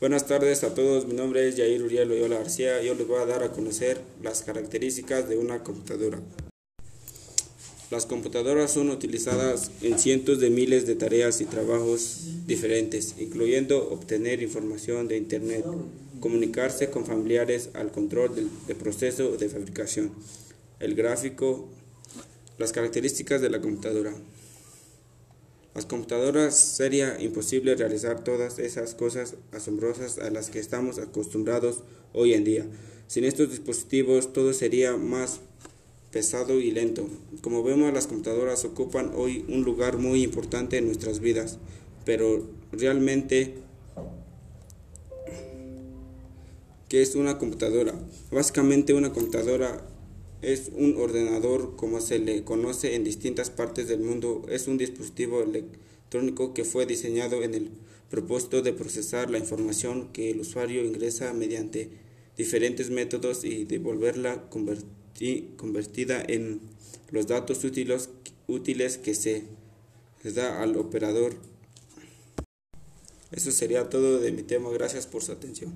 Buenas 0.00 0.26
tardes 0.26 0.64
a 0.64 0.72
todos, 0.72 1.06
mi 1.06 1.12
nombre 1.12 1.46
es 1.46 1.56
Jair 1.56 1.82
Uriel 1.82 2.08
Loyola 2.08 2.38
García 2.38 2.80
yo 2.80 2.94
les 2.94 3.06
voy 3.06 3.20
a 3.20 3.26
dar 3.26 3.42
a 3.42 3.52
conocer 3.52 4.00
las 4.22 4.42
características 4.42 5.28
de 5.28 5.36
una 5.36 5.62
computadora. 5.62 6.18
Las 7.90 8.06
computadoras 8.06 8.72
son 8.72 8.88
utilizadas 8.88 9.70
en 9.82 9.98
cientos 9.98 10.40
de 10.40 10.48
miles 10.48 10.86
de 10.86 10.94
tareas 10.94 11.42
y 11.42 11.44
trabajos 11.44 12.22
diferentes, 12.46 13.16
incluyendo 13.18 13.90
obtener 13.90 14.42
información 14.42 15.06
de 15.06 15.18
Internet, 15.18 15.66
comunicarse 16.18 16.88
con 16.88 17.04
familiares 17.04 17.68
al 17.74 17.92
control 17.92 18.34
del, 18.34 18.76
proceso 18.76 19.36
de 19.36 19.50
fabricación, 19.50 20.12
el 20.78 20.94
gráfico, 20.94 21.68
las 22.56 22.72
características 22.72 23.42
de 23.42 23.50
la 23.50 23.60
computadora. 23.60 24.14
Las 25.74 25.86
computadoras 25.86 26.58
sería 26.58 27.20
imposible 27.20 27.76
realizar 27.76 28.24
todas 28.24 28.58
esas 28.58 28.94
cosas 28.94 29.36
asombrosas 29.52 30.18
a 30.18 30.30
las 30.30 30.50
que 30.50 30.58
estamos 30.58 30.98
acostumbrados 30.98 31.84
hoy 32.12 32.34
en 32.34 32.44
día. 32.44 32.66
Sin 33.06 33.24
estos 33.24 33.50
dispositivos 33.50 34.32
todo 34.32 34.52
sería 34.52 34.96
más 34.96 35.40
pesado 36.10 36.60
y 36.60 36.72
lento. 36.72 37.08
Como 37.40 37.62
vemos, 37.62 37.92
las 37.92 38.08
computadoras 38.08 38.64
ocupan 38.64 39.12
hoy 39.14 39.44
un 39.48 39.62
lugar 39.62 39.98
muy 39.98 40.24
importante 40.24 40.76
en 40.78 40.86
nuestras 40.86 41.20
vidas, 41.20 41.58
pero 42.04 42.48
realmente, 42.72 43.54
¿qué 46.88 47.00
es 47.00 47.14
una 47.14 47.38
computadora? 47.38 47.94
Básicamente 48.32 48.92
una 48.92 49.12
computadora 49.12 49.86
es 50.42 50.70
un 50.74 50.96
ordenador 50.96 51.76
como 51.76 52.00
se 52.00 52.18
le 52.18 52.44
conoce 52.44 52.94
en 52.94 53.04
distintas 53.04 53.50
partes 53.50 53.88
del 53.88 54.00
mundo. 54.00 54.46
Es 54.48 54.68
un 54.68 54.78
dispositivo 54.78 55.42
electrónico 55.42 56.54
que 56.54 56.64
fue 56.64 56.86
diseñado 56.86 57.42
en 57.42 57.54
el 57.54 57.70
propósito 58.08 58.62
de 58.62 58.72
procesar 58.72 59.30
la 59.30 59.38
información 59.38 60.08
que 60.12 60.30
el 60.30 60.40
usuario 60.40 60.84
ingresa 60.84 61.32
mediante 61.32 61.90
diferentes 62.36 62.90
métodos 62.90 63.44
y 63.44 63.64
devolverla 63.64 64.48
convertida 65.56 66.22
en 66.26 66.60
los 67.10 67.26
datos 67.26 67.62
útiles, 67.64 68.08
útiles 68.48 68.98
que 68.98 69.14
se 69.14 69.44
les 70.22 70.34
da 70.34 70.62
al 70.62 70.76
operador. 70.76 71.34
Eso 73.30 73.52
sería 73.52 73.88
todo 73.88 74.18
de 74.18 74.32
mi 74.32 74.42
tema. 74.42 74.70
Gracias 74.70 75.06
por 75.06 75.22
su 75.22 75.32
atención. 75.32 75.72